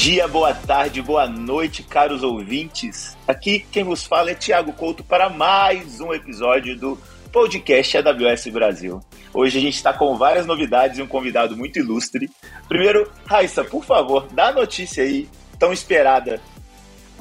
[0.00, 3.18] dia, boa tarde, boa noite, caros ouvintes.
[3.28, 6.98] Aqui quem vos fala é Tiago Couto para mais um episódio do
[7.30, 8.98] podcast AWS Brasil.
[9.34, 12.30] Hoje a gente está com várias novidades e um convidado muito ilustre.
[12.66, 15.28] Primeiro, Raissa, por favor, dá a notícia aí,
[15.58, 16.40] tão esperada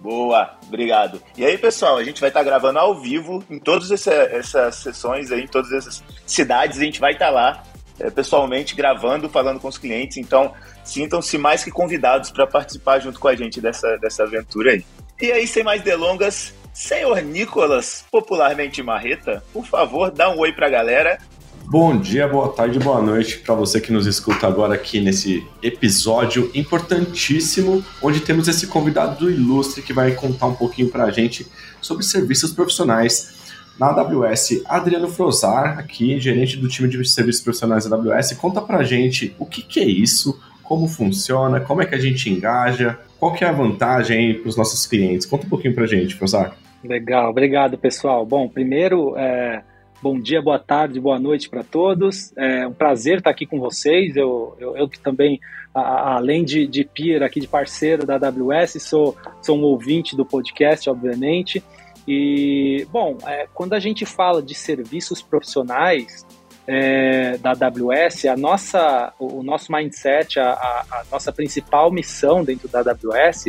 [0.00, 1.20] Boa, obrigado.
[1.36, 4.76] E aí, pessoal, a gente vai estar tá gravando ao vivo em todas essa, essas
[4.76, 7.64] sessões aí, em todas essas cidades, a gente vai estar tá lá
[7.98, 10.16] é, pessoalmente gravando, falando com os clientes.
[10.18, 10.52] Então,
[10.84, 14.84] sintam-se mais que convidados para participar junto com a gente dessa, dessa aventura aí.
[15.20, 20.70] E aí, sem mais delongas, Senhor Nicolas, popularmente Marreta, por favor, dá um oi pra
[20.70, 21.18] galera.
[21.64, 26.48] Bom dia, boa tarde, boa noite para você que nos escuta agora aqui nesse episódio
[26.54, 31.48] importantíssimo, onde temos esse convidado do Ilustre que vai contar um pouquinho para a gente
[31.80, 33.34] sobre serviços profissionais
[33.76, 34.62] na AWS.
[34.64, 39.34] Adriano Frozar, aqui, gerente do time de serviços profissionais da AWS, conta para a gente
[39.36, 43.42] o que, que é isso, como funciona, como é que a gente engaja, qual que
[43.42, 45.24] é a vantagem para os nossos clientes.
[45.24, 46.54] Conta um pouquinho para a gente, Frozar.
[46.84, 48.26] Legal, obrigado pessoal.
[48.26, 49.62] Bom, primeiro, é,
[50.02, 52.36] bom dia, boa tarde, boa noite para todos.
[52.36, 54.14] É um prazer estar aqui com vocês.
[54.14, 55.40] Eu, eu, eu que também,
[55.74, 60.26] a, além de, de peer aqui, de parceiro da AWS, sou, sou um ouvinte do
[60.26, 61.64] podcast, obviamente.
[62.06, 66.26] E, bom, é, quando a gente fala de serviços profissionais
[66.68, 72.68] é, da AWS, a nossa, o, nosso mindset, a, a, a nossa principal missão dentro
[72.68, 73.46] da AWS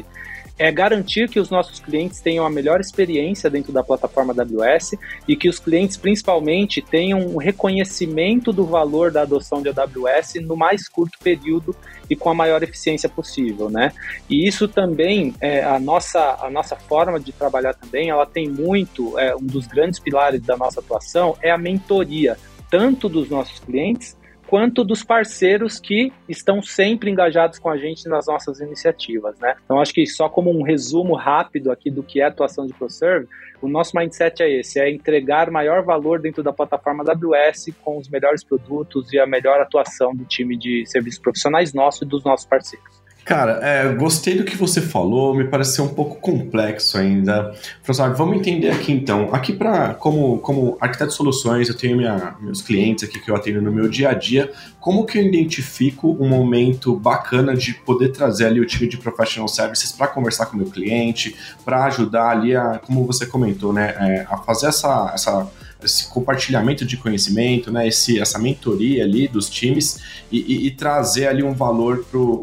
[0.57, 4.95] é garantir que os nossos clientes tenham a melhor experiência dentro da plataforma AWS
[5.27, 10.55] e que os clientes, principalmente, tenham um reconhecimento do valor da adoção de AWS no
[10.55, 11.75] mais curto período
[12.09, 13.93] e com a maior eficiência possível, né?
[14.29, 19.17] E isso também, é, a, nossa, a nossa forma de trabalhar também, ela tem muito,
[19.17, 22.37] é, um dos grandes pilares da nossa atuação é a mentoria,
[22.69, 24.17] tanto dos nossos clientes
[24.49, 29.55] quanto dos parceiros que estão sempre engajados com a gente nas nossas iniciativas, né?
[29.63, 32.73] Então acho que só como um resumo rápido aqui do que é a atuação de
[32.73, 33.27] ProServe,
[33.61, 38.09] o nosso mindset é esse, é entregar maior valor dentro da plataforma AWS com os
[38.09, 42.47] melhores produtos e a melhor atuação do time de serviços profissionais nosso e dos nossos
[42.47, 42.98] parceiros.
[43.29, 47.53] Cara, é, gostei do que você falou, me pareceu um pouco complexo ainda.
[47.83, 49.29] Professor, vamos entender aqui então.
[49.31, 53.35] Aqui para como como arquiteto de soluções, eu tenho minha, meus clientes aqui que eu
[53.35, 54.51] atendo no meu dia a dia.
[54.79, 59.47] Como que eu identifico um momento bacana de poder trazer ali o time de professional
[59.47, 63.93] services para conversar com o meu cliente, para ajudar ali a, como você comentou, né,
[63.99, 65.47] é, a fazer essa, essa
[65.83, 69.99] esse compartilhamento de conhecimento, né, esse, essa mentoria ali dos times
[70.31, 72.41] e, e, e trazer ali um valor pro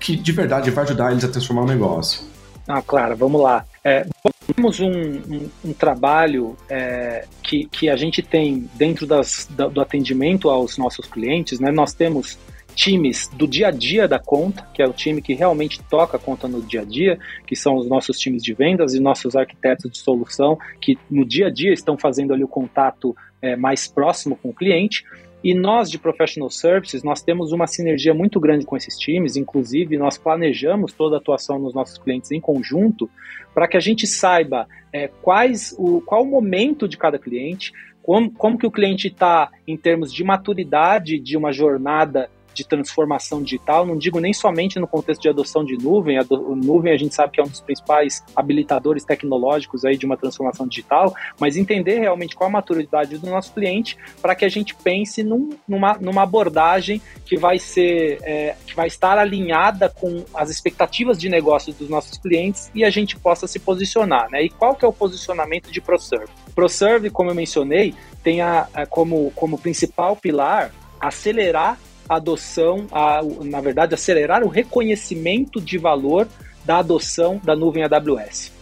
[0.00, 2.28] que de verdade vai ajudar eles a transformar o negócio?
[2.66, 3.64] Ah, claro, vamos lá.
[3.84, 4.06] É,
[4.54, 10.48] temos um, um, um trabalho é, que, que a gente tem dentro das, do atendimento
[10.48, 11.70] aos nossos clientes, né?
[11.70, 12.38] Nós temos
[12.74, 16.20] times do dia a dia da conta, que é o time que realmente toca a
[16.20, 19.90] conta no dia a dia, que são os nossos times de vendas e nossos arquitetos
[19.90, 24.36] de solução, que no dia a dia estão fazendo ali o contato é, mais próximo
[24.36, 25.04] com o cliente.
[25.42, 29.96] E nós de Professional Services, nós temos uma sinergia muito grande com esses times, inclusive
[29.96, 33.08] nós planejamos toda a atuação nos nossos clientes em conjunto,
[33.54, 38.30] para que a gente saiba é, quais o, qual o momento de cada cliente, como,
[38.30, 43.86] como que o cliente está em termos de maturidade de uma jornada de transformação digital,
[43.86, 47.14] não digo nem somente no contexto de adoção de nuvem, a do, nuvem a gente
[47.14, 51.98] sabe que é um dos principais habilitadores tecnológicos aí de uma transformação digital, mas entender
[52.00, 56.22] realmente qual a maturidade do nosso cliente para que a gente pense num, numa, numa
[56.22, 61.88] abordagem que vai ser, é, que vai estar alinhada com as expectativas de negócio dos
[61.88, 64.42] nossos clientes e a gente possa se posicionar, né?
[64.42, 66.32] E qual que é o posicionamento de ProServe?
[66.54, 71.78] ProServe, como eu mencionei, tem a, a como, como principal pilar acelerar
[72.16, 76.26] adoção, a, na verdade, acelerar o reconhecimento de valor
[76.64, 78.52] da adoção da nuvem AWS.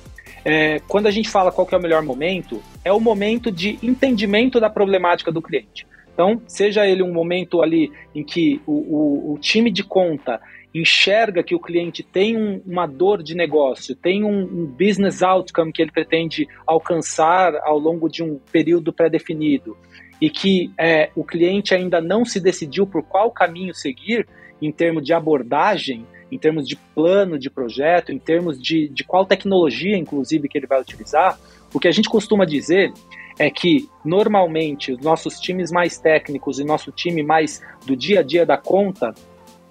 [0.44, 4.60] É, quando a gente fala qual é o melhor momento, é o momento de entendimento
[4.60, 5.86] da problemática do cliente.
[6.12, 10.40] Então, seja ele um momento ali em que o, o, o time de conta
[10.74, 15.72] enxerga que o cliente tem um, uma dor de negócio, tem um, um, business outcome
[15.72, 19.76] que ele pretende alcançar ao longo de um período pré-definido
[20.20, 24.26] e que é, o cliente ainda não se decidiu por qual caminho seguir
[24.60, 29.24] em termos de abordagem, em termos de plano de projeto, em termos de, de qual
[29.24, 31.38] tecnologia, inclusive, que ele vai utilizar,
[31.72, 32.92] o que a gente costuma dizer
[33.38, 38.22] é que normalmente os nossos times mais técnicos e nosso time mais do dia a
[38.22, 39.14] dia da conta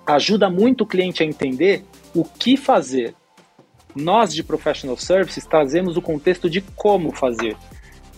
[0.05, 1.83] ajuda muito o cliente a entender
[2.15, 3.13] o que fazer.
[3.93, 7.57] Nós de professional services trazemos o contexto de como fazer.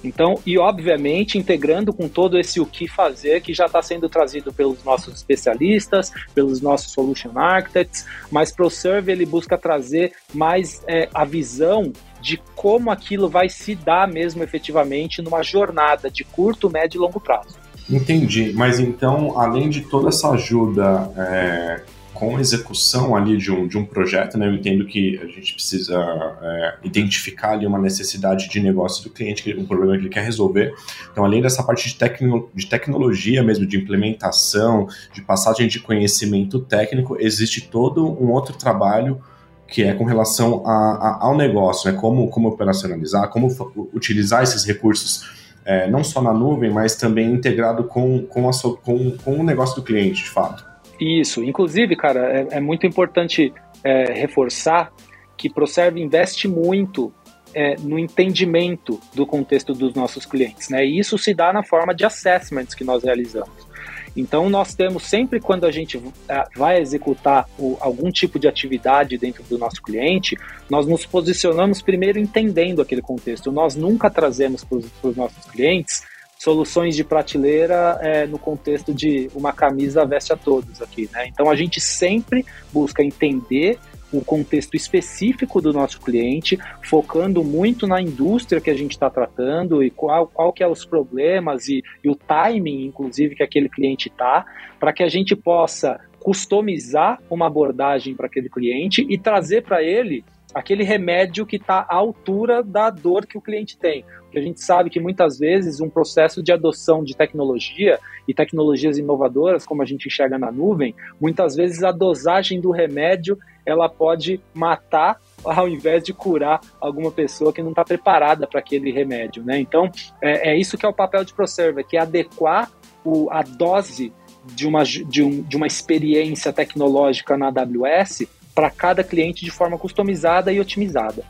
[0.04, 4.54] Então, e obviamente integrando com todo esse o que fazer que já está sendo trazido
[4.54, 10.82] pelos nossos especialistas, pelos nossos solution architects, mas para o Serve ele busca trazer mais
[10.88, 11.92] é, a visão
[12.22, 17.20] de como aquilo vai se dar mesmo efetivamente numa jornada de curto, médio e longo
[17.20, 17.58] prazo.
[17.90, 21.82] Entendi, mas então, além de toda essa ajuda é,
[22.20, 25.54] com a execução ali de um, de um projeto, né, eu entendo que a gente
[25.54, 25.96] precisa
[26.42, 30.74] é, identificar ali uma necessidade de negócio do cliente, um problema que ele quer resolver.
[31.12, 36.60] Então, além dessa parte de, tecno, de tecnologia mesmo, de implementação, de passagem de conhecimento
[36.60, 39.22] técnico, existe todo um outro trabalho
[39.66, 41.98] que é com relação a, a, ao negócio, né?
[41.98, 43.48] como, como operacionalizar, como
[43.94, 45.30] utilizar esses recursos
[45.64, 48.52] é, não só na nuvem, mas também integrado com, com, a,
[48.84, 50.69] com, com o negócio do cliente, de fato.
[51.00, 53.54] Isso, inclusive, cara, é, é muito importante
[53.84, 54.92] é, reforçar
[55.38, 57.14] que ProServe investe muito
[57.54, 60.86] é, no entendimento do contexto dos nossos clientes, né?
[60.86, 63.70] E isso se dá na forma de assessments que nós realizamos.
[64.16, 69.18] Então, nós temos sempre quando a gente é, vai executar o, algum tipo de atividade
[69.18, 70.38] dentro do nosso cliente,
[70.70, 73.52] nós nos posicionamos primeiro entendendo aquele contexto.
[73.52, 76.04] Nós nunca trazemos para os nossos clientes
[76.40, 81.28] soluções de prateleira é, no contexto de uma camisa veste a todos aqui, né?
[81.28, 83.78] Então a gente sempre busca entender
[84.12, 89.84] o contexto específico do nosso cliente, focando muito na indústria que a gente está tratando
[89.84, 94.08] e qual, qual que é os problemas e, e o timing, inclusive, que aquele cliente
[94.08, 94.46] está,
[94.80, 100.24] para que a gente possa customizar uma abordagem para aquele cliente e trazer para ele
[100.54, 104.04] aquele remédio que está à altura da dor que o cliente tem.
[104.24, 108.98] Porque a gente sabe que muitas vezes um processo de adoção de tecnologia e tecnologias
[108.98, 114.40] inovadoras, como a gente enxerga na nuvem, muitas vezes a dosagem do remédio ela pode
[114.54, 119.60] matar ao invés de curar alguma pessoa que não está preparada para aquele remédio, né?
[119.60, 119.90] Então,
[120.22, 122.72] é, é, isso que é o papel de ProServe, que é adequar
[123.04, 124.12] o, a dose
[124.46, 128.28] de uma, de, um, de uma experiência tecnológica na AWS
[128.60, 131.24] para cada cliente de forma customizada e otimizada.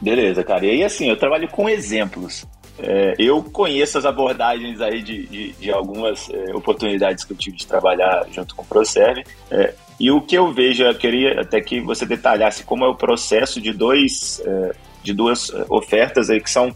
[0.00, 0.66] Beleza, cara.
[0.66, 2.44] E aí, assim, eu trabalho com exemplos.
[2.76, 7.56] É, eu conheço as abordagens aí de, de, de algumas é, oportunidades que eu tive
[7.56, 9.22] de trabalhar junto com o ProServe.
[9.48, 12.96] É, e o que eu vejo, eu queria até que você detalhasse como é o
[12.96, 14.72] processo de, dois, é,
[15.04, 16.74] de duas é, ofertas aí que são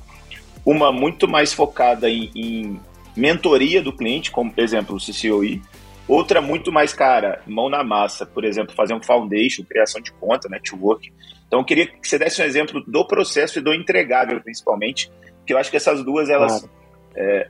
[0.65, 2.81] uma muito mais focada em, em
[3.17, 5.61] mentoria do cliente, como, por exemplo, o CCOI,
[6.09, 10.49] outra muito mais cara, mão na massa, por exemplo, fazer um foundation, criação de conta,
[10.49, 11.13] network.
[11.47, 15.53] Então, eu queria que você desse um exemplo do processo e do entregável, principalmente, porque
[15.53, 16.61] eu acho que essas duas, elas...
[16.61, 16.77] Claro.
[17.19, 17.49] É,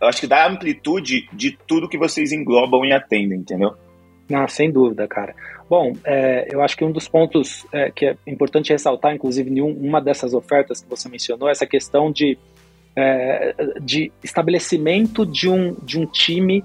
[0.00, 3.74] eu acho que dá amplitude de tudo que vocês englobam e atendem, entendeu?
[4.28, 5.34] Não, sem dúvida, cara.
[5.68, 9.60] Bom, é, eu acho que um dos pontos é, que é importante ressaltar, inclusive em
[9.60, 12.38] uma dessas ofertas que você mencionou, é essa questão de,
[12.94, 16.64] é, de estabelecimento de um, de um time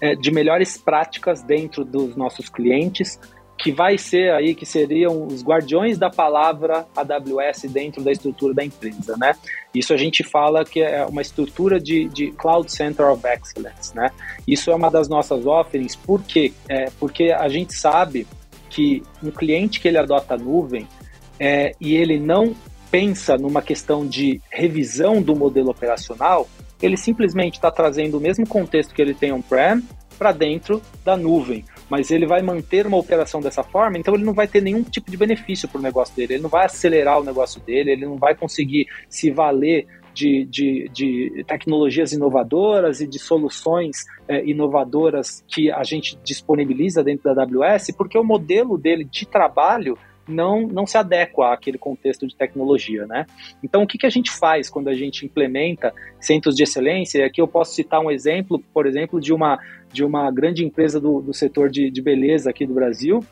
[0.00, 3.18] é, de melhores práticas dentro dos nossos clientes,
[3.58, 8.64] que vai ser aí, que seriam os guardiões da palavra AWS dentro da estrutura da
[8.64, 9.34] empresa, né?
[9.74, 14.10] Isso a gente fala que é uma estrutura de, de Cloud Center of Excellence, né?
[14.46, 16.52] Isso é uma das nossas offerings, por quê?
[16.68, 18.26] É, porque a gente sabe
[18.68, 20.86] que um cliente que ele adota a nuvem
[21.40, 22.54] é, e ele não
[22.90, 26.48] pensa numa questão de revisão do modelo operacional,
[26.80, 29.82] ele simplesmente está trazendo o mesmo contexto que ele tem on-prem
[30.18, 31.64] para dentro da nuvem.
[31.88, 35.10] Mas ele vai manter uma operação dessa forma, então ele não vai ter nenhum tipo
[35.10, 38.16] de benefício para o negócio dele, ele não vai acelerar o negócio dele, ele não
[38.16, 45.70] vai conseguir se valer de, de, de, tecnologias inovadoras e de soluções é, inovadoras que
[45.70, 49.96] a gente disponibiliza dentro da AWS, porque o modelo dele de trabalho
[50.28, 53.26] não, não se adequa àquele contexto de tecnologia, né?
[53.62, 57.18] Então, o que, que a gente faz quando a gente implementa centros de excelência?
[57.18, 59.58] E aqui eu posso citar um exemplo, por exemplo, de uma,
[59.92, 63.24] de uma grande empresa do, do setor de, de beleza aqui do Brasil,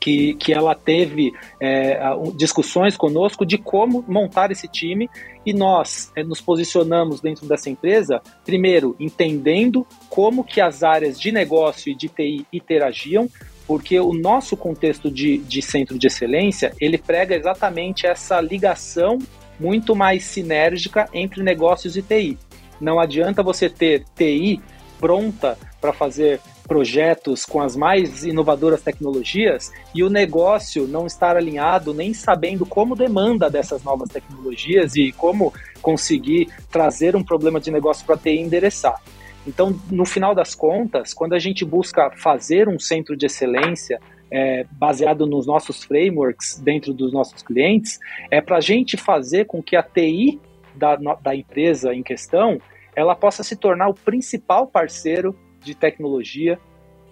[0.00, 2.00] que, que ela teve é,
[2.34, 5.08] discussões conosco de como montar esse time
[5.44, 11.30] e nós é, nos posicionamos dentro dessa empresa, primeiro, entendendo como que as áreas de
[11.30, 13.28] negócio e de TI interagiam,
[13.70, 19.16] porque o nosso contexto de, de centro de excelência, ele prega exatamente essa ligação
[19.60, 22.36] muito mais sinérgica entre negócios e TI.
[22.80, 24.60] Não adianta você ter TI
[24.98, 31.94] pronta para fazer projetos com as mais inovadoras tecnologias e o negócio não estar alinhado
[31.94, 38.04] nem sabendo como demanda dessas novas tecnologias e como conseguir trazer um problema de negócio
[38.04, 39.00] para TI endereçar.
[39.46, 44.64] Então, no final das contas, quando a gente busca fazer um centro de excelência é,
[44.72, 47.98] baseado nos nossos frameworks dentro dos nossos clientes,
[48.30, 50.40] é para a gente fazer com que a TI
[50.74, 52.60] da, da empresa em questão
[52.94, 56.58] ela possa se tornar o principal parceiro de tecnologia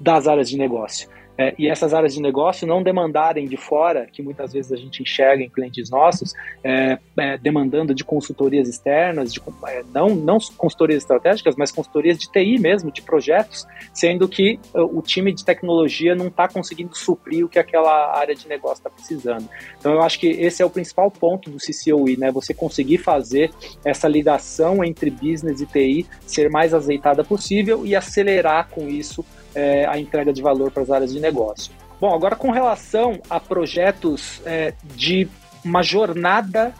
[0.01, 1.09] das áreas de negócio
[1.39, 5.03] é, e essas áreas de negócio não demandarem de fora, que muitas vezes a gente
[5.03, 11.03] enxerga em clientes nossos, é, é, demandando de consultorias externas, de, é, não, não consultorias
[11.03, 13.65] estratégicas, mas consultorias de TI mesmo, de projetos,
[13.95, 18.49] sendo que o time de tecnologia não está conseguindo suprir o que aquela área de
[18.49, 19.49] negócio está precisando.
[19.79, 22.33] Então eu acho que esse é o principal ponto do CCOE, né?
[22.33, 23.51] Você conseguir fazer
[23.85, 29.87] essa ligação entre business e TI ser mais azeitada possível e acelerar com isso é,
[29.87, 31.73] a entrega de valor para as áreas de negócio.
[32.01, 35.29] Bom, agora com relação a projetos é, de
[35.65, 36.73] uma jornada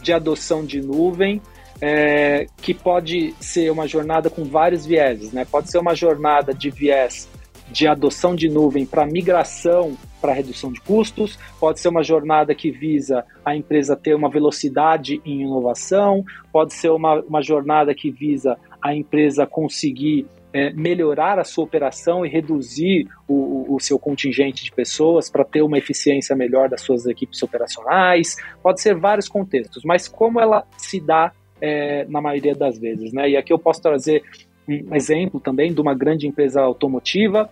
[0.00, 1.42] de adoção de nuvem,
[1.80, 5.44] é, que pode ser uma jornada com vários vieses, né?
[5.44, 7.28] Pode ser uma jornada de viés
[7.70, 12.70] de adoção de nuvem para migração para redução de custos, pode ser uma jornada que
[12.70, 16.22] visa a empresa ter uma velocidade em inovação,
[16.52, 22.24] pode ser uma, uma jornada que visa a empresa conseguir é, melhorar a sua operação
[22.24, 27.06] e reduzir o, o seu contingente de pessoas para ter uma eficiência melhor das suas
[27.06, 28.36] equipes operacionais.
[28.62, 33.30] Pode ser vários contextos, mas como ela se dá é, na maioria das vezes, né?
[33.30, 34.22] E aqui eu posso trazer
[34.68, 37.50] um exemplo também de uma grande empresa automotiva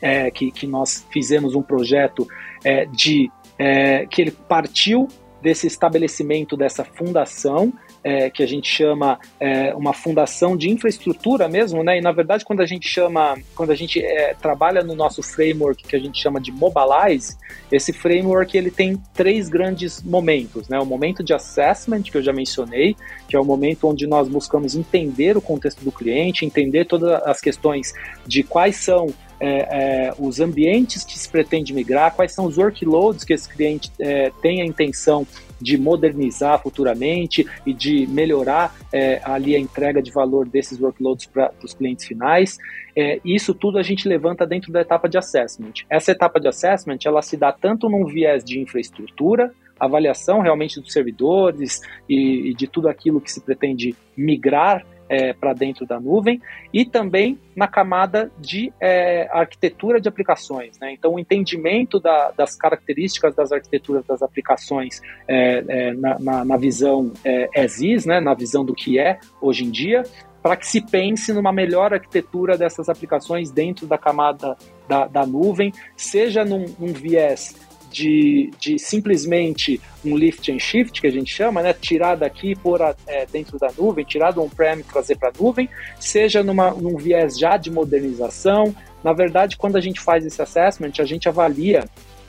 [0.00, 2.26] é, que, que nós fizemos um projeto
[2.64, 5.08] é, de é, que ele partiu
[5.40, 7.72] desse estabelecimento dessa fundação
[8.06, 11.98] é, que a gente chama é, uma fundação de infraestrutura mesmo, né?
[11.98, 15.82] E na verdade, quando a gente chama, quando a gente é, trabalha no nosso framework
[15.82, 17.36] que a gente chama de Mobilize,
[17.70, 20.78] esse framework ele tem três grandes momentos, né?
[20.78, 22.94] O momento de assessment que eu já mencionei,
[23.26, 27.40] que é o momento onde nós buscamos entender o contexto do cliente, entender todas as
[27.40, 27.92] questões
[28.24, 33.24] de quais são é, é, os ambientes que se pretende migrar, quais são os workloads
[33.24, 35.26] que esse cliente é, tem a intenção
[35.60, 41.52] de modernizar futuramente e de melhorar é, ali a entrega de valor desses workloads para
[41.62, 42.58] os clientes finais.
[42.94, 45.72] É, isso tudo a gente levanta dentro da etapa de assessment.
[45.88, 50.92] Essa etapa de assessment ela se dá tanto num viés de infraestrutura, avaliação realmente dos
[50.92, 56.40] servidores e, e de tudo aquilo que se pretende migrar é, para dentro da nuvem
[56.72, 60.78] e também na camada de é, arquitetura de aplicações.
[60.78, 60.92] Né?
[60.92, 66.56] Então, o entendimento da, das características das arquiteturas das aplicações é, é na, na, na,
[66.56, 68.20] visão é, as is, né?
[68.20, 70.02] na visão do que é hoje em dia,
[70.42, 74.56] para que se pense numa melhor arquitetura dessas aplicações dentro da camada
[74.88, 77.56] da, da nuvem, seja num, num viés
[77.90, 81.72] de, de simplesmente um lift and shift, que a gente chama, né?
[81.72, 85.32] tirar daqui e pôr é, dentro da nuvem, tirar do on-prem e trazer para a
[85.38, 88.74] nuvem, seja numa, num viés já de modernização.
[89.02, 91.88] Na verdade, quando a gente faz esse assessment, a gente avalia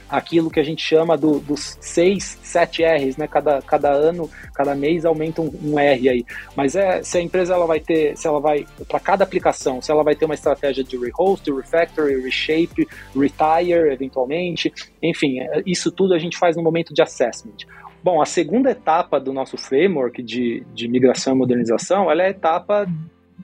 [0.10, 3.28] aquilo que a gente chama do, dos seis, sete R's, né?
[3.28, 6.26] Cada, cada ano, cada mês aumenta um, um, R aí.
[6.56, 9.92] Mas é se a empresa ela vai ter, se ela vai para cada aplicação, se
[9.92, 16.14] ela vai ter uma estratégia de rehost, refactory, reshape, retire, eventualmente, enfim, é, isso tudo
[16.14, 17.66] a gente faz no momento de assessment.
[18.04, 22.30] Bom, a segunda etapa do nosso framework de, de migração e modernização, ela é a
[22.30, 22.88] etapa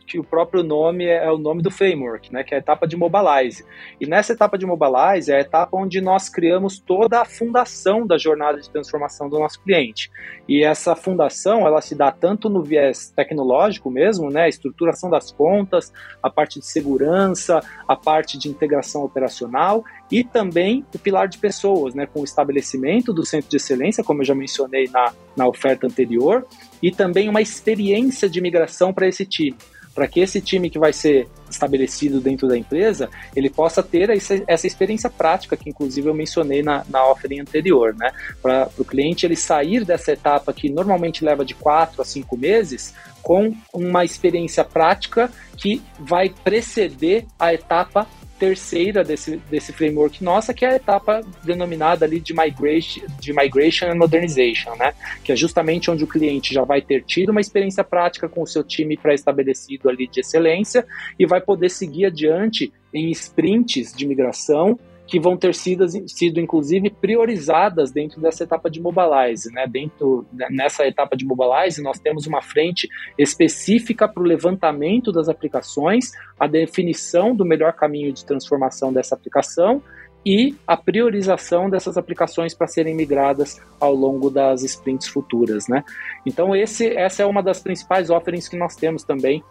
[0.05, 2.88] que o próprio nome é, é o nome do framework, né, que é a etapa
[2.88, 3.63] de Mobilize.
[4.00, 8.17] E nessa etapa de Mobilize é a etapa onde nós criamos toda a fundação da
[8.17, 10.12] jornada de transformação do nosso cliente.
[10.47, 15.31] E essa fundação, ela se dá tanto no viés tecnológico mesmo, né, a estruturação das
[15.31, 21.38] contas, a parte de segurança, a parte de integração operacional e também o pilar de
[21.38, 25.47] pessoas, né, com o estabelecimento do centro de excelência, como eu já mencionei na, na
[25.47, 26.45] oferta anterior,
[26.81, 29.55] e também uma experiência de migração para esse time
[29.93, 34.67] para que esse time que vai ser estabelecido dentro da empresa, ele possa ter essa,
[34.67, 38.12] experiência prática que inclusive eu mencionei na, na offering anterior, né?
[38.41, 42.93] Para o cliente ele sair dessa etapa que normalmente leva de quatro a cinco meses
[43.21, 48.07] com uma experiência prática que vai preceder a etapa
[48.43, 53.85] terceira desse, desse framework nossa, que é a etapa denominada ali de migration, de migration
[53.85, 54.93] and modernization, né?
[55.23, 58.47] Que é justamente onde o cliente já vai ter tido uma experiência prática com o
[58.47, 60.85] seu time pré-estabelecido ali de excelência
[61.17, 64.77] e vai poder seguir adiante em sprints de migração
[65.13, 69.67] que vão ter sido, sido inclusive priorizadas dentro dessa etapa de mobilize, né?
[69.67, 76.13] Dentro nessa etapa de mobilize, nós temos uma frente específica para o levantamento das aplicações,
[76.39, 79.84] a definição do melhor caminho de transformação dessa aplicação
[80.25, 85.84] e a priorização dessas aplicações para serem migradas ao longo das sprints futuras, né?
[86.25, 89.43] Então esse, essa é uma das principais offerings que nós temos também,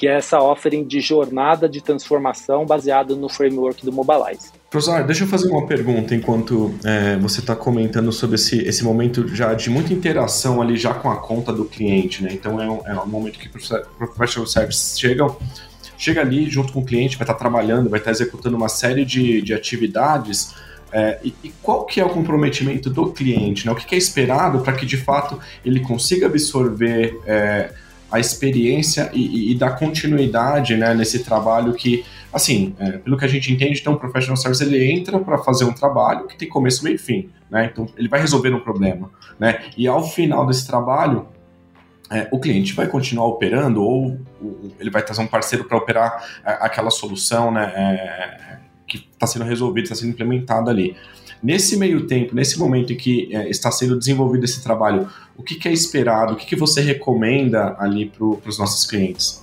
[0.00, 4.50] que é essa offering de jornada de transformação baseada no framework do Mobilize.
[4.70, 9.28] Professor, deixa eu fazer uma pergunta enquanto é, você está comentando sobre esse, esse momento
[9.28, 12.30] já de muita interação ali já com a conta do cliente, né?
[12.32, 15.36] Então é um, é um momento que professional services chegam
[15.98, 19.42] chega ali junto com o cliente, vai estar trabalhando, vai estar executando uma série de,
[19.42, 20.54] de atividades.
[20.90, 23.66] É, e, e, qual que é o comprometimento do cliente?
[23.66, 23.72] Né?
[23.72, 27.74] O que, que é esperado para que de fato ele consiga absorver é,
[28.10, 33.24] a experiência e, e, e, dar continuidade né, nesse trabalho que, assim, é, pelo que
[33.24, 36.48] a gente entende, então o Professional Service ele entra para fazer um trabalho que tem
[36.48, 37.30] começo, meio e fim.
[37.48, 37.70] Né?
[37.72, 39.10] Então ele vai resolver um problema.
[39.38, 39.64] Né?
[39.76, 41.26] E ao final desse trabalho,
[42.10, 44.18] é, o cliente vai continuar operando ou
[44.80, 49.44] ele vai trazer um parceiro para operar é, aquela solução né, é, que está sendo
[49.44, 50.96] resolvida, está sendo implementada ali.
[51.42, 55.54] Nesse meio tempo, nesse momento em que é, está sendo desenvolvido esse trabalho, o que,
[55.54, 59.42] que é esperado, o que, que você recomenda ali para os nossos clientes?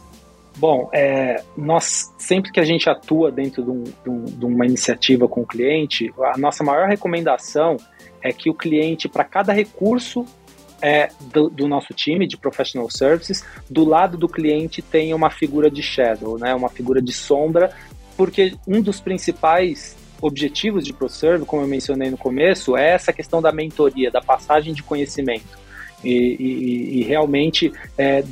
[0.57, 4.65] Bom, é, nós sempre que a gente atua dentro de, um, de, um, de uma
[4.65, 7.77] iniciativa com o cliente, a nossa maior recomendação
[8.21, 10.25] é que o cliente, para cada recurso
[10.81, 15.69] é, do, do, nosso time de professional services, do lado do cliente tem uma figura
[15.69, 17.71] de shadow, né, uma figura de sombra,
[18.15, 23.41] porque um dos principais objetivos de ProServe, como eu mencionei no começo, é essa questão
[23.41, 25.67] da mentoria, da passagem de conhecimento.
[26.03, 28.23] E, e, e realmente, é,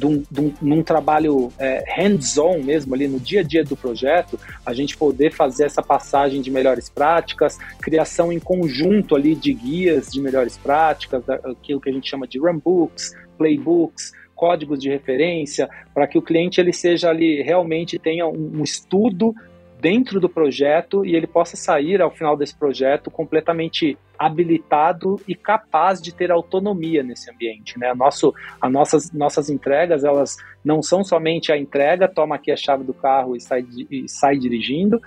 [0.62, 5.32] num trabalho é, hands-on mesmo, ali no dia a dia do projeto, a gente poder
[5.32, 11.28] fazer essa passagem de melhores práticas, criação em conjunto ali de guias de melhores práticas,
[11.28, 16.60] aquilo que a gente chama de runbooks, playbooks, códigos de referência, para que o cliente
[16.60, 19.34] ele seja ali realmente tenha um estudo
[19.80, 26.02] dentro do projeto e ele possa sair ao final desse projeto completamente habilitado e capaz
[26.02, 27.94] de ter autonomia nesse ambiente, né?
[27.94, 32.84] Nosso, as nossas, nossas entregas, elas não são somente a entrega, toma aqui a chave
[32.84, 35.02] do carro e sai, e sai dirigindo,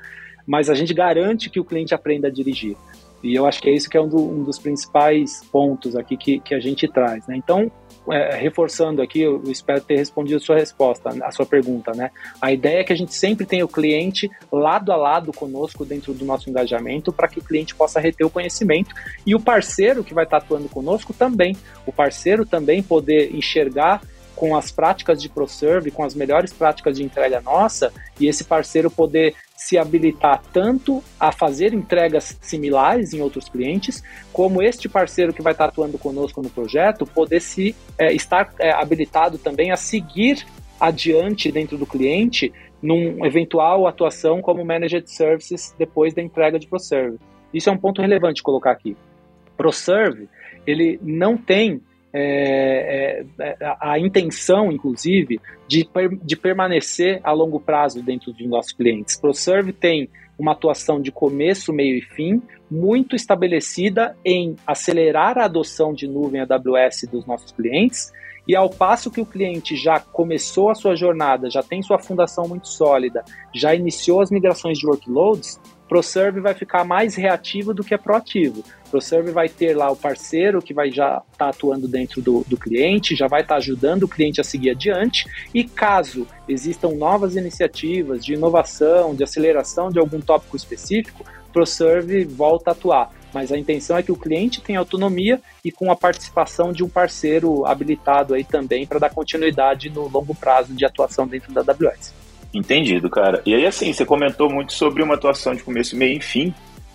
[0.47, 2.77] mas a gente garante que o cliente aprenda a dirigir.
[3.23, 6.17] E eu acho que é isso que é um, do, um dos principais pontos aqui
[6.17, 7.37] que, que a gente traz, né?
[7.37, 7.71] Então,
[8.11, 12.11] é, reforçando aqui, eu espero ter respondido a sua resposta, a sua pergunta, né?
[12.41, 16.15] A ideia é que a gente sempre tenha o cliente lado a lado conosco dentro
[16.15, 18.95] do nosso engajamento para que o cliente possa reter o conhecimento
[19.27, 21.57] e o parceiro que vai estar atuando conosco também.
[21.87, 24.01] O parceiro também poder enxergar
[24.39, 28.89] com as práticas de ProServe, com as melhores práticas de entrega nossa, e esse parceiro
[28.89, 35.43] poder se habilitar tanto a fazer entregas similares em outros clientes, como este parceiro que
[35.43, 40.47] vai estar atuando conosco no projeto poder se é, estar é, habilitado também a seguir
[40.79, 47.19] adiante dentro do cliente num eventual atuação como Managed Services depois da entrega de ProServe.
[47.53, 48.97] Isso é um ponto relevante colocar aqui.
[49.57, 50.29] ProServe,
[50.65, 55.89] ele não tem é, é, a intenção, inclusive, de,
[56.23, 59.21] de permanecer a longo prazo dentro dos nossos clientes.
[59.21, 62.41] ProServe tem uma atuação de começo, meio e fim,
[62.71, 68.13] muito estabelecida em acelerar a adoção de nuvem AWS dos nossos clientes,
[68.47, 72.49] e ao passo que o cliente já começou a sua jornada, já tem sua fundação
[72.49, 73.23] muito sólida,
[73.55, 78.63] já iniciou as migrações de workloads, ProServe vai ficar mais reativo do que é proativo.
[78.91, 82.57] ProServe vai ter lá o parceiro que vai já estar tá atuando dentro do, do
[82.57, 87.37] cliente, já vai estar tá ajudando o cliente a seguir adiante, e caso existam novas
[87.37, 93.11] iniciativas de inovação, de aceleração de algum tópico específico, ProServe volta a atuar.
[93.33, 96.89] Mas a intenção é que o cliente tenha autonomia e com a participação de um
[96.89, 102.28] parceiro habilitado aí também para dar continuidade no longo prazo de atuação dentro da AWS.
[102.53, 103.43] Entendido, cara.
[103.45, 106.55] E aí, assim, você comentou muito sobre uma atuação de começo, meio e fim.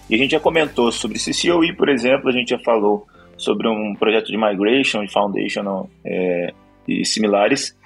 [0.10, 3.96] E a gente já comentou sobre CCOE, por exemplo, a gente já falou sobre um
[3.96, 6.54] projeto de migration, de foundation é,
[6.88, 7.78] e similares.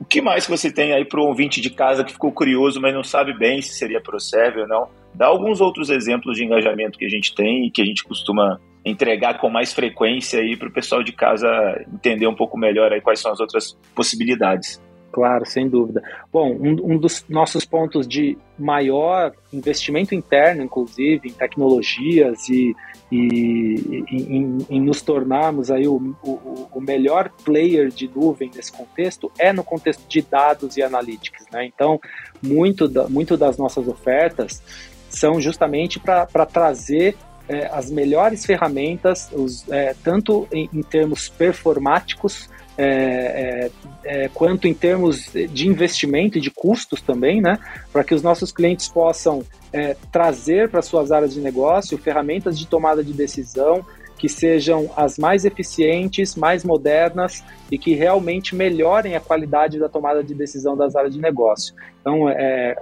[0.00, 2.94] O que mais você tem aí para o ouvinte de casa que ficou curioso, mas
[2.94, 4.88] não sabe bem se seria ProServe ou não?
[5.14, 8.58] Dá alguns outros exemplos de engajamento que a gente tem e que a gente costuma
[8.84, 11.48] entregar com mais frequência aí para o pessoal de casa
[11.92, 14.80] entender um pouco melhor aí quais são as outras possibilidades.
[15.12, 16.02] Claro, sem dúvida.
[16.32, 22.76] Bom, um, um, dos nossos pontos de maior investimento interno, inclusive, em tecnologias e,
[23.10, 29.32] e em, em, nos tornarmos aí o, o, o, melhor player de nuvem nesse contexto
[29.36, 31.44] é no contexto de dados e analytics.
[31.50, 31.66] Né?
[31.66, 32.00] Então,
[32.40, 34.62] muito, da, muito das nossas ofertas
[35.08, 37.16] são justamente para trazer
[37.48, 42.48] é, as melhores ferramentas, os, é, tanto em, em, termos performáticos,
[42.82, 43.70] é,
[44.04, 47.58] é, é quanto em termos de investimento e de custos também, né?
[47.92, 52.66] Para que os nossos clientes possam é, trazer para suas áreas de negócio ferramentas de
[52.66, 53.84] tomada de decisão
[54.16, 60.22] que sejam as mais eficientes, mais modernas e que realmente melhorem a qualidade da tomada
[60.22, 61.74] de decisão das áreas de negócio.
[62.02, 62.76] Então, é,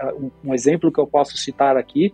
[0.44, 2.12] um exemplo que eu posso citar aqui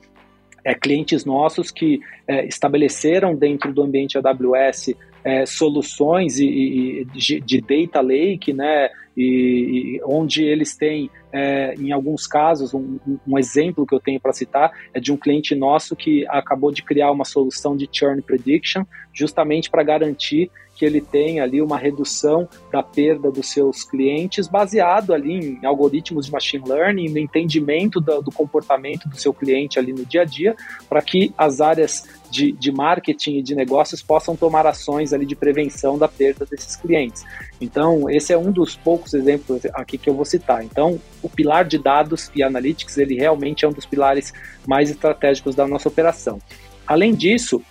[0.64, 4.94] é, clientes nossos que é, estabeleceram dentro do ambiente AWS
[5.24, 7.04] é, soluções e, e,
[7.40, 13.38] de, data lake, né, e, e onde eles têm, é, em alguns casos, um, um,
[13.38, 17.10] exemplo que eu tenho para citar é de um cliente nosso que acabou de criar
[17.10, 22.82] uma solução de churn prediction, justamente para garantir que ele tem ali uma redução da
[22.82, 28.32] perda dos seus clientes baseado ali em algoritmos de machine learning, no entendimento do, do
[28.32, 30.56] comportamento do seu cliente ali no dia a dia,
[30.88, 35.36] para que as áreas de, de, marketing e de negócios possam tomar ações ali de
[35.36, 37.24] prevenção da perda desses clientes.
[37.60, 40.64] Então, esse é um dos poucos exemplos aqui que eu vou citar.
[40.64, 44.32] Então, o pilar de dados e analytics, ele realmente é um dos pilares
[44.66, 46.38] mais estratégicos da nossa operação.
[46.86, 47.62] Além disso,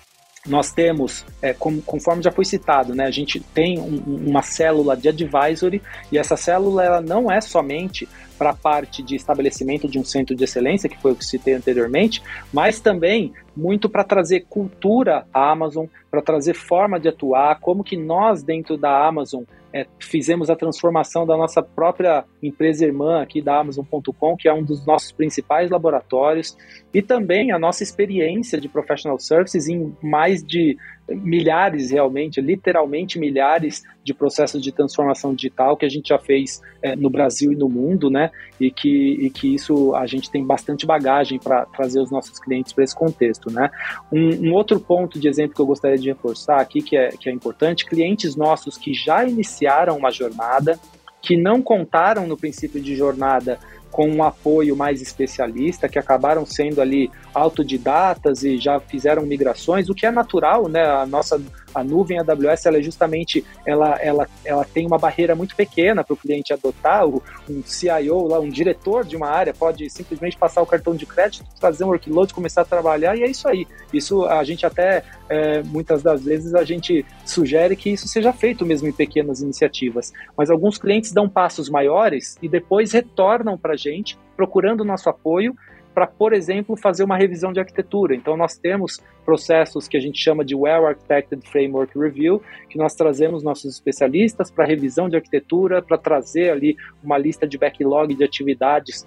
[0.47, 5.07] nós temos, é, conforme já foi citado, né, a gente tem um, uma célula de
[5.07, 10.03] advisory e essa célula ela não é somente para a parte de estabelecimento de um
[10.03, 15.25] centro de excelência, que foi o que citei anteriormente, mas também muito para trazer cultura
[15.33, 19.43] à Amazon, para trazer forma de atuar, como que nós dentro da Amazon
[19.73, 24.63] é, fizemos a transformação da nossa própria empresa irmã aqui da Amazon.com, que é um
[24.63, 26.55] dos nossos principais laboratórios,
[26.93, 30.77] e também a nossa experiência de professional services em mais de
[31.09, 36.95] milhares realmente, literalmente milhares de processos de transformação digital que a gente já fez é,
[36.95, 38.31] no Brasil e no mundo, né?
[38.59, 42.71] E que, e que isso a gente tem bastante bagagem para trazer os nossos clientes
[42.73, 43.69] para esse contexto, né?
[44.11, 47.29] Um, um, outro ponto de exemplo que eu gostaria de reforçar aqui, que é, que
[47.29, 50.79] é importante, clientes nossos que já iniciaram uma jornada,
[51.21, 53.59] que não contaram no princípio de jornada
[53.93, 59.93] com um apoio mais especialista, que acabaram sendo ali autodidatas e já fizeram migrações, o
[59.93, 60.83] que é natural, né?
[60.83, 61.39] A nossa
[61.73, 66.13] a nuvem AWS ela é justamente ela, ela, ela tem uma barreira muito pequena para
[66.13, 67.07] o cliente adotar.
[67.07, 71.05] O, um CIO lá, um diretor de uma área pode simplesmente passar o cartão de
[71.05, 73.67] crédito, trazer um workload, começar a trabalhar e é isso aí.
[73.91, 78.65] Isso a gente até é, muitas das vezes a gente sugere que isso seja feito
[78.65, 80.11] mesmo em pequenas iniciativas.
[80.37, 85.55] Mas alguns clientes dão passos maiores e depois retornam para a gente procurando nosso apoio
[85.93, 88.15] para, por exemplo, fazer uma revisão de arquitetura.
[88.15, 92.95] Então, nós temos processos que a gente chama de Well Architected Framework Review, que nós
[92.95, 98.23] trazemos nossos especialistas para revisão de arquitetura, para trazer ali uma lista de backlog de
[98.23, 99.05] atividades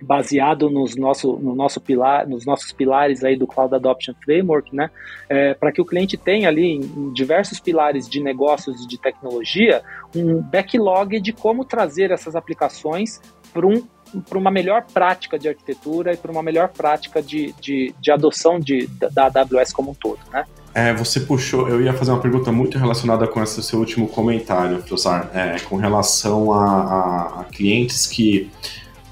[0.00, 4.90] baseado nos, nosso, no nosso pilar, nos nossos pilares aí do Cloud Adoption Framework, né,
[5.28, 9.82] é, para que o cliente tenha ali em, diversos pilares de negócios e de tecnologia
[10.14, 13.20] um backlog de como trazer essas aplicações
[13.52, 13.82] para um
[14.28, 18.58] para uma melhor prática de arquitetura e para uma melhor prática de, de, de adoção
[18.58, 20.44] de, da, AWS como um todo, né?
[20.74, 24.78] É, você puxou, eu ia fazer uma pergunta muito relacionada com esse seu último comentário,
[24.78, 28.50] professor, é, com relação a, a, a, clientes que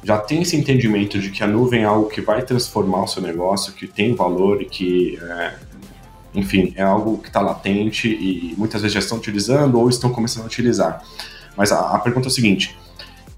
[0.04, 3.20] já têm esse entendimento de que a nuvem é algo que vai transformar o seu
[3.20, 5.54] negócio, que tem valor e que, é,
[6.34, 10.44] enfim, é algo que está latente e muitas vezes já estão utilizando ou estão começando
[10.44, 11.02] a utilizar.
[11.56, 12.78] Mas a, a pergunta é a seguinte: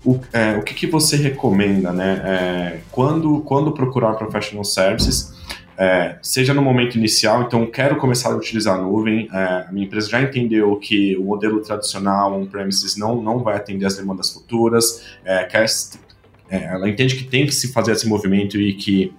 [0.09, 2.23] o, é, o que, que, você recomenda, né?
[2.25, 5.35] É, quando, quando procurar professional services,
[5.77, 9.85] é, seja no momento inicial, então quero começar a utilizar a nuvem, é, a minha
[9.85, 15.05] empresa já entendeu que o modelo tradicional on-premises não, não vai atender as demandas futuras,
[15.27, 15.67] é, quer,
[16.49, 19.13] é, ela entende que tem que se fazer esse movimento e que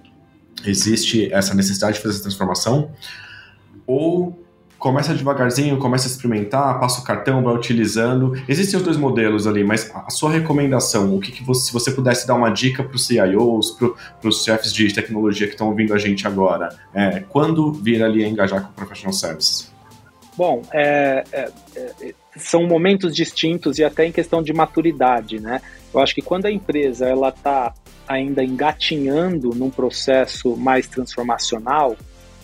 [0.65, 2.89] existe essa necessidade de fazer essa transformação,
[3.85, 4.43] ou
[4.79, 8.41] começa devagarzinho, começa a experimentar, passa o cartão, vai utilizando.
[8.47, 11.91] Existem os dois modelos ali, mas a sua recomendação, o que, que você, se você
[11.91, 15.93] pudesse dar uma dica para os CIOs, para os chefes de tecnologia que estão ouvindo
[15.93, 19.69] a gente agora, é, quando vir ali a engajar com Professional Services?
[20.37, 25.61] Bom, é, é, é, são momentos distintos e até em questão de maturidade, né?
[25.93, 27.73] Eu acho que quando a empresa ela está
[28.07, 31.97] ainda engatinhando num processo mais transformacional,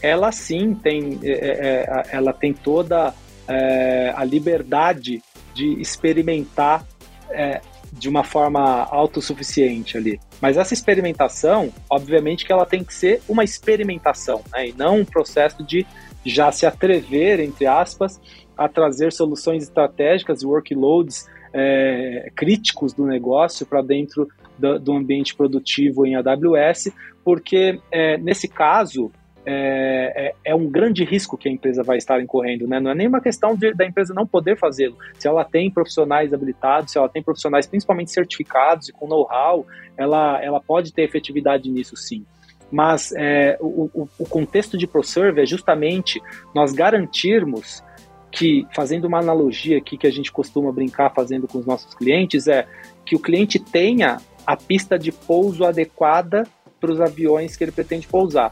[0.06, 3.14] ela sim tem, é, é, é ela tem toda
[3.48, 5.22] é, a liberdade
[5.54, 6.86] de experimentar
[7.30, 10.20] é, de uma forma autossuficiente ali.
[10.42, 14.70] Mas essa experimentação, obviamente que ela tem que ser uma experimentação, né?
[14.70, 15.86] e não um processo de
[16.26, 18.20] já se atrever, entre aspas,
[18.58, 26.06] a trazer soluções estratégicas, workloads é, críticos do negócio para dentro do, do ambiente produtivo
[26.06, 26.92] em AWS,
[27.24, 29.12] porque é, nesse caso
[29.46, 32.80] é, é, é, um grande risco que a empresa vai estar incorrendo, né?
[32.80, 34.98] Não é nenhuma questão de, da empresa não poder fazê-lo.
[35.20, 40.44] Se ela tem profissionais habilitados, se ela tem profissionais principalmente certificados e com know-how, ela,
[40.44, 42.26] ela pode ter efetividade nisso sim.
[42.72, 46.20] Mas é, o, o, contexto de ProServe é justamente
[46.54, 47.84] nós garantirmos
[48.32, 52.48] que, fazendo uma analogia aqui que a gente costuma brincar fazendo com os nossos clientes,
[52.48, 52.68] é
[53.06, 56.48] que o cliente tenha a pista de pouso adequada
[56.80, 58.52] para os aviões que ele pretende pousar.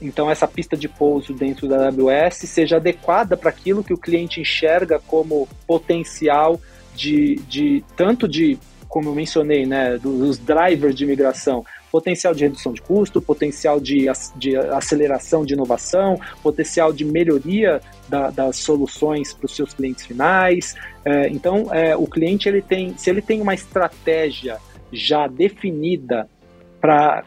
[0.00, 4.40] Então, essa pista de pouso dentro da AWS seja adequada para aquilo que o cliente
[4.40, 6.60] enxerga como potencial
[6.94, 12.72] de, de tanto de, como eu mencionei, né, dos drivers de migração, potencial de redução
[12.72, 19.46] de custo, potencial de, de aceleração de inovação, potencial de melhoria da, das soluções para
[19.46, 20.74] os seus clientes finais.
[21.04, 24.58] É, então, é, o cliente ele tem, se ele tem uma estratégia
[24.92, 26.28] já definida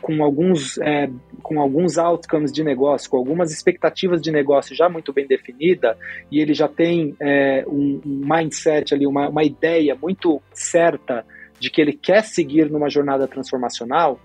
[0.02, 1.10] com alguns é,
[1.42, 5.98] com alguns outcomes de negócio, com algumas expectativas de negócio já muito bem definida
[6.32, 11.26] e ele já tem é, um, um, mindset ali, uma, uma ideia muito certa
[11.60, 14.20] de que ele quer seguir numa jornada transformacional,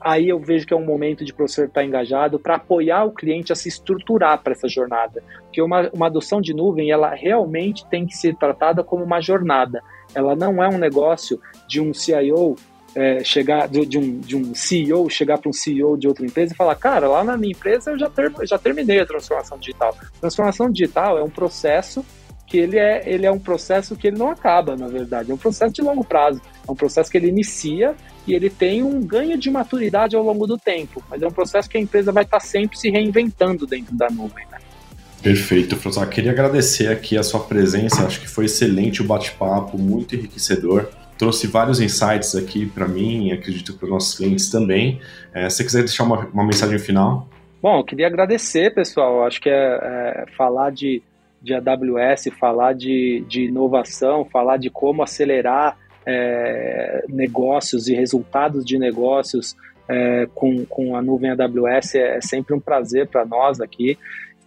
[0.00, 3.52] aí eu vejo que é um momento de professor estar engajado para apoiar o cliente
[3.52, 5.22] a se estruturar para essa jornada.
[5.44, 9.80] Porque uma, uma adoção de nuvem, ela realmente tem que ser tratada como uma jornada.
[10.12, 12.56] Ela não é um negócio de um CIO
[12.94, 16.52] é, chegar, de, de, um, de um CEO chegar para um CEO de outra empresa
[16.52, 19.96] e falar, cara, lá na minha empresa eu já, ter, já terminei a transformação digital.
[20.20, 22.04] Transformação digital é um processo
[22.46, 25.30] que ele é, ele é um processo que ele não acaba, na verdade.
[25.30, 26.38] É um processo de longo prazo.
[26.68, 27.94] É um processo que ele inicia
[28.26, 31.02] e ele tem um ganho de maturidade ao longo do tempo.
[31.08, 34.44] Mas é um processo que a empresa vai estar sempre se reinventando dentro da nuvem.
[34.50, 34.58] Né?
[35.22, 36.06] Perfeito, professor.
[36.10, 38.04] Queria agradecer aqui a sua presença.
[38.04, 40.90] Acho que foi excelente o bate-papo, muito enriquecedor.
[41.22, 45.00] Trouxe vários insights aqui para mim e acredito para os nossos clientes também.
[45.32, 47.28] É, se você quiser deixar uma, uma, mensagem final.
[47.62, 49.24] Bom, eu queria agradecer, pessoal.
[49.24, 51.00] Acho que é, é falar de
[51.40, 58.76] de AWS, falar de, de inovação, falar de como acelerar é, negócios e resultados de
[58.76, 59.56] negócios
[59.88, 63.96] é, com, com a nuvem AWS é, é sempre um prazer para nós aqui.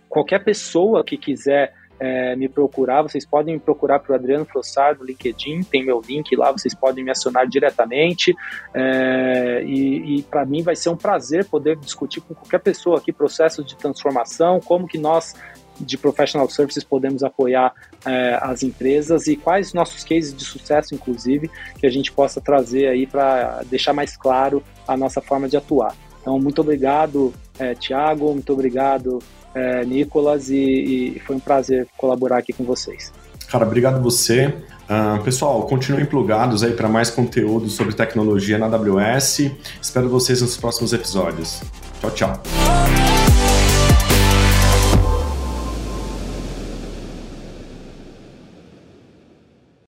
[0.10, 5.00] Qualquer pessoa que quiser é, me procurar, vocês podem me procurar para o Adriano Frossard
[5.00, 8.36] no LinkedIn, tem meu link lá, vocês podem me acionar diretamente.
[8.74, 13.12] É, e, e para mim vai ser um prazer poder discutir com qualquer pessoa aqui
[13.12, 15.34] processos de transformação, como que nós
[15.80, 17.74] de professional services podemos apoiar
[18.06, 22.88] é, as empresas e quais nossos cases de sucesso, inclusive, que a gente possa trazer
[22.88, 25.94] aí para deixar mais claro a nossa forma de atuar.
[26.22, 29.20] Então, muito obrigado, é, Tiago, muito obrigado,
[29.56, 30.56] é, Nicolas, e,
[31.16, 33.12] e, foi um prazer colaborar aqui com vocês.
[33.50, 34.54] Cara, obrigado você.
[34.86, 39.52] Uh, pessoal, continuem plugados aí para mais conteúdo sobre tecnologia na AWS.
[39.82, 41.62] Espero vocês nos próximos episódios.
[42.02, 43.25] Tchau, tchau.